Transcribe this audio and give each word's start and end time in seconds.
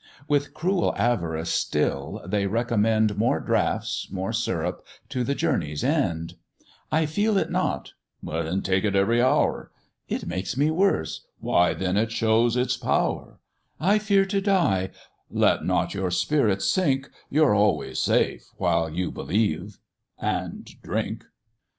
With 0.27 0.55
cruel 0.55 0.95
avarice 0.97 1.51
still 1.51 2.23
they 2.25 2.47
recommend 2.47 3.19
More 3.19 3.39
draughts, 3.39 4.09
more 4.09 4.33
syrup, 4.33 4.83
to 5.09 5.23
the 5.23 5.35
journey's 5.35 5.83
end: 5.83 6.37
"I 6.91 7.05
feel 7.05 7.37
it 7.37 7.51
not;" 7.51 7.93
"Then 8.23 8.63
take 8.63 8.83
it 8.83 8.95
every 8.95 9.21
hour:" 9.21 9.69
"It 10.09 10.25
makes 10.25 10.57
me 10.57 10.71
worse;" 10.71 11.27
"Why 11.39 11.75
then 11.75 11.97
it 11.97 12.11
shows 12.11 12.57
its 12.57 12.77
power;" 12.77 13.37
"I 13.79 13.99
fear 13.99 14.25
to 14.25 14.41
die;" 14.41 14.89
"Let 15.29 15.65
not 15.65 15.93
your 15.93 16.09
spirits 16.09 16.65
sink, 16.65 17.07
You're 17.29 17.53
always 17.53 17.99
safe, 17.99 18.49
while 18.57 18.89
you 18.89 19.11
believe 19.11 19.77
and 20.19 20.67
drink." 20.81 21.25